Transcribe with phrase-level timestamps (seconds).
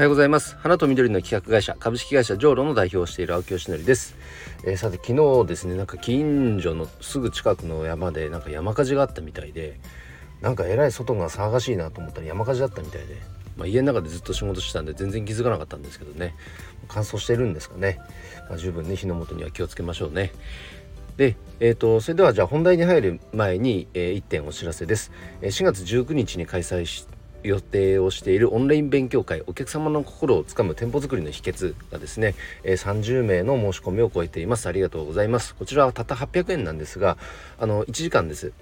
[0.00, 0.56] はようございます。
[0.56, 4.16] 花と緑の企画会社株式会社ジョーロの代表をしている青木よしのりです、
[4.64, 5.08] えー、さて昨
[5.42, 9.78] 日ですねなんか近所のすぐ近くの山でなんか山火事があったみたいで
[10.40, 13.16] なんかえらい外が騒がしいなと思ったら山火事だったみたいで、
[13.58, 16.34] まあ、家の中でずっと仕事してたんで全然気づかなかったんですけどね。
[16.88, 17.98] 乾燥してるんですかね、
[18.48, 20.32] まあ、十分ね火の元には気をつけましょうね。
[21.18, 25.12] で、えーと、それではじゃあ本題に入る前に、えー、1点お知らせです。
[25.42, 25.48] え。
[25.48, 27.06] 4月19日に開催し
[27.42, 34.66] 予定をしているオンライン勉強会お客様の心をつかむ店舗作りの秘訣がですね、え30名の申し込みを超えています。
[34.66, 35.54] ありがとうございます。
[35.54, 37.16] こちらはたった800円なんですが
[37.58, 38.52] あの1時間です。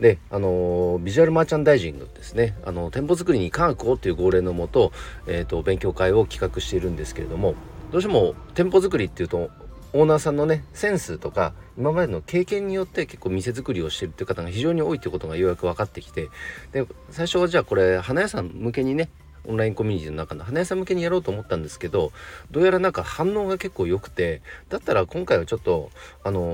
[0.00, 2.56] であのビジュアルマーチャンダイジングですね。
[2.64, 4.92] あの店舗作りに科学をという号令のもと,、
[5.26, 7.54] えーと勉強会を企画しているんですけれども
[7.90, 9.50] どうしても店舗作りっていうと
[9.98, 16.28] オーナーさんのねセンスとか今までの経験によって結構店作りをしてるっていう方が非常に多いっていうことがようやく分かってきて
[16.70, 19.10] で最初はじゃあこれ花屋さん向けにね
[19.44, 22.12] オンラインコミュニティの中の花屋さん向けにやろうと思ったんですけど
[22.52, 25.90] どうやらなんか反応が結構良くてだったら今回はちょっと
[26.22, 26.44] あのー、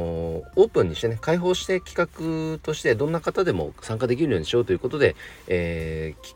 [0.57, 5.17] オープンにしてね開放して企画としてどんな方でも参加できるようにしようということで、
[5.49, 6.35] えー、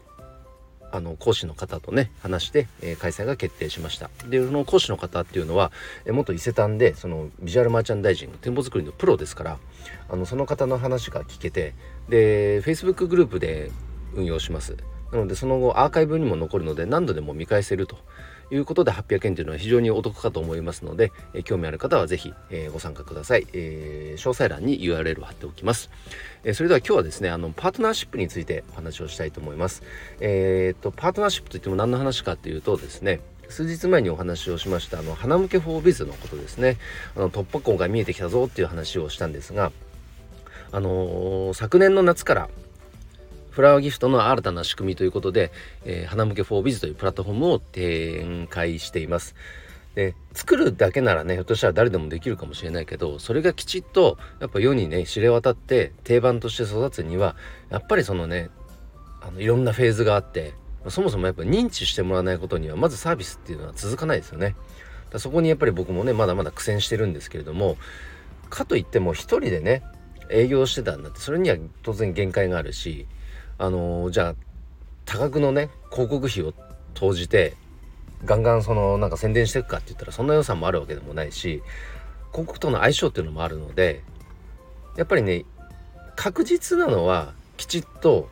[0.91, 4.11] あの講師の方とね話して、えー、開催が決定しました。
[4.29, 5.71] でその講師の方っていうのは、
[6.05, 9.59] えー、元伊勢丹でそのビジュアルマーチャンダイジング店舗作りのプロですから
[10.09, 11.75] あのその方の話が聞けて
[12.09, 13.71] で Facebook グループで
[14.15, 14.77] 運用します。
[15.13, 17.97] なのでその後アーカイブにも残るので何度でも見返せると
[18.51, 25.91] いうことで800円というのは非常にお得かと思いますので、え興味ある方は是非、えー、ご参加ください、えー、詳細欄に URL を貼っておきます、
[26.45, 29.83] えー、それでは今日はですねあのパートナーシップについてお話をしたいと思います。
[30.21, 36.79] えっとパートナーシップといっても何の話かというとですね数日前にお話をしましたあの花向けフォービズのことですね。
[37.17, 39.73] あの突破口が見えてきたぞっていう話をしたんですが
[40.71, 42.49] あの、昨年の夏から
[43.51, 45.53] フラワーギフトの新たな仕組みということで、
[45.85, 49.35] えー、花向けフォービズというプラットフォームを展開しています。
[49.95, 57.35] で作るだけならねひょっとしたら誰でもできるかもしれないけどそれがきちっとやっぱ世にね知れ渡って定番として育つには
[57.69, 58.51] やっぱりそのね
[59.21, 60.55] あのいろんなフェーズがあって
[60.89, 64.55] そもそもやっぱ認知してもらわないことにはまずサービスっていうのは続かないですよね。
[65.11, 67.77] だそこにやっぱり僕もねまだまだ苦戦してるんですけれども
[68.51, 69.83] かといっても一人でね
[70.31, 73.07] 営業してたんだってそれには当然限界があるし
[73.59, 74.35] あの、じゃあ
[75.09, 76.53] 多額のね広告費を
[76.93, 77.55] 投じて
[78.27, 81.63] ガンガンそのなんか宣伝していくかって言ったらそんな予算もあるわけでもないし
[82.31, 84.03] 広告との相性っていうのもあるので
[84.99, 85.47] やっぱりね
[86.15, 88.29] 確実なのはきちっと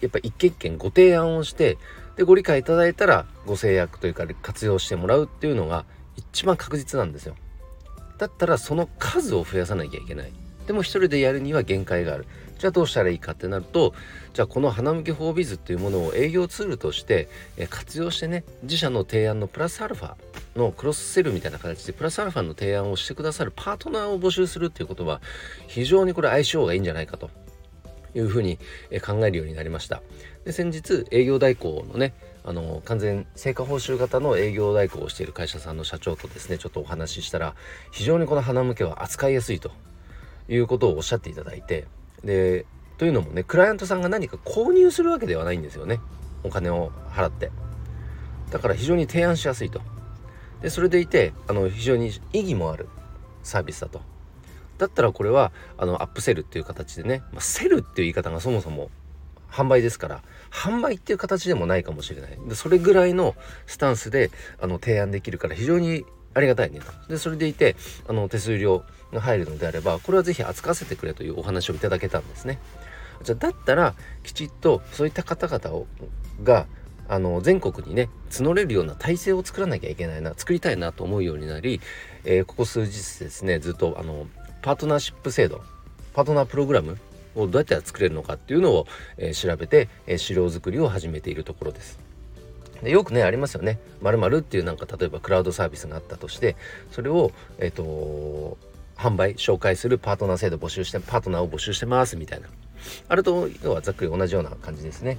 [0.00, 1.78] やっぱ一件一件ご提案をして
[2.16, 5.84] でご理解いただいたらご制約というか活用してもらうっていうのが
[6.16, 7.36] 一番確実なんですよ。
[8.18, 10.32] だったらその数を増やさなきゃいけない。
[10.66, 12.26] でも一人でやるには限界がある。
[12.58, 13.94] じゃあどうしたらいいかってなると
[14.34, 17.26] じゃあこの花向けフォービズっていうものを営業ツールとして
[17.70, 20.14] 活用してね自社の提案のプラスアルファ
[20.56, 25.22] のクロスセルみたいな形でプラスアルファの提案をしてくださるパートナーを募集するっていうことは
[25.68, 27.30] 非常にこれ相性がいいんじゃないかと。
[28.12, 28.58] いうふうに
[29.04, 30.02] 考えるようになりました。
[30.44, 32.12] で先日営業代行のね
[32.44, 37.54] あの完全成果報酬型の営業代行をしている会社さんの社長とですねちょっとお話ししたら
[37.92, 39.70] 非常にこの花向けは扱いやすいと。
[40.50, 41.86] いうことをおっしゃっていただいて
[42.24, 42.66] で
[42.98, 46.00] というのもねクライアントさんが何か購入するわけではないんですよね。
[46.42, 47.50] お金を払って。
[48.50, 49.80] だから非常に提案しやすいと。
[50.60, 52.88] でそれでいてあの非常に意義もある
[53.42, 54.02] サービスだと。
[54.76, 58.90] だったらこれはあのアップセルっていう形でね、まあ、セルっていう言い方がそもそも
[59.50, 62.38] 販売ですから販売っていう形でもないかもしれない。
[62.48, 63.34] でそれぐらいの
[63.66, 64.30] スタンスで
[64.60, 67.76] あの提案できるから非常にありがたいねとでそれでいて
[68.08, 72.58] あの手数料が入るのであればこれは是非扱わせてくれというお話をいただけたんですね。
[73.22, 75.86] じゃだったらきちっとそういった方々を
[76.42, 76.66] が
[77.08, 81.80] あの全国にね募れるような体制を作らなきゃいけないな作りたいなと思うようになり、
[82.24, 84.26] えー、ここ数日ですねずっとあの
[84.62, 85.60] パートナーシップ制度
[86.14, 86.98] パートナープログラム
[87.34, 88.86] をどうやったら作れるのかっていうのを、
[89.18, 92.09] えー、調べて、えー、資料作りを始めているところです。
[92.82, 93.78] でよくねありますよね。
[94.00, 96.56] まるっていうなんか例えばクラウドサービスがあったとして
[96.90, 98.58] それをえっ、ー、と
[98.96, 102.48] 販売紹介するパートナー制度募集してパートナーを募集してますみたいな
[103.08, 105.16] あれと要はざっくり同じような感じですね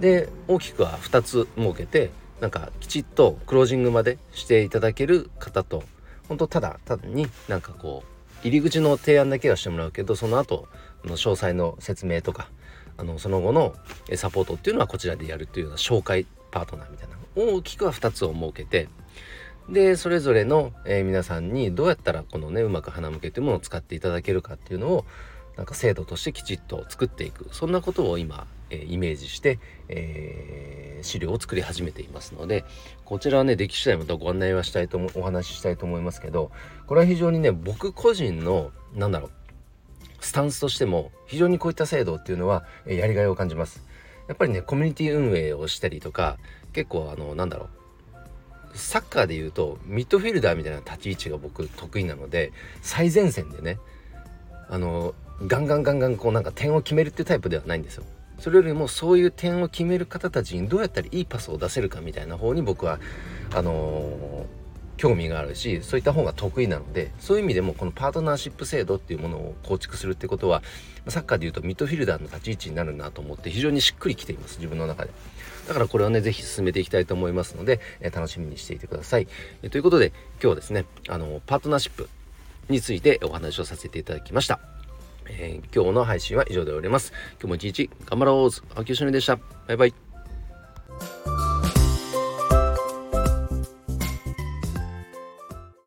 [0.00, 2.10] で大きくは2つ設けて
[2.40, 5.82] なんかきちっとクロージングまでしていただける方と
[6.28, 10.68] 本当ただ単になんかこう入り口の提案だけはしてもらうけどその後
[11.04, 12.48] の詳細の説明とか
[12.96, 13.74] あのその後の
[14.14, 18.88] サポートっていうのはこちらでやるというような紹介パートナーみたいな大きくは2つを設けて
[19.68, 25.04] でそれぞれの、えー、皆さんにどうやったらこのねうまく花向けというものを使っていただけるかっていうのを
[25.56, 29.58] なんか制度としてきちっと作っていくそんなことを今、えー、イメージして、
[29.88, 32.64] えー、資料を作り始めていますので
[33.04, 36.50] こちらはねでき次第またご案内はしたいとお話ししたいと思いますけど
[36.86, 39.30] これは非常にね僕個人のなんだろう
[40.20, 43.84] スタンスとしても非常にこういった制度っていうのは、えー、やりがいを感じます。
[44.30, 46.38] やっぱりねコミュニティ運営をしたりとか
[46.72, 47.68] 結構あのなんだろ
[48.72, 53.80] うサッカーでいうとミッドフィルダーみたいな立ち位置が僕得意なので最前線でね
[54.68, 55.16] あの
[55.48, 58.04] ガンガンガンガンこうなんか点を決めるっていうタイプではないんですよ。
[58.38, 63.00] それよりもそういう点を決める方たちにどうやったらいいパスを出せるかみたいな方に僕は
[63.52, 64.44] あのー、
[65.00, 70.62] 興味があるしそういった方が得意なのでそういう意味でもこのパートナーシップ制度っていうものを構築するってことは
[71.08, 75.10] サッカーでいうとミッドフィルダーの立ち位置になるなと思って非常にしっくりきています自分の中で。
[75.68, 79.28] だからこれはね、ぜひ進めていきたいと思いますので、え、楽しみにしていてください。
[79.62, 82.08] え、ということで、今日はですね、あの、パートナーシップ
[82.68, 84.58] についてお話をさせていただきました。
[85.28, 87.12] えー、今日の配信は以上で終わります。
[87.40, 89.36] 今日も一日頑張ろう青木よしのりでした。
[89.68, 90.09] バイバイ。